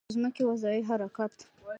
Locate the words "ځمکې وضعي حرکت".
0.15-1.33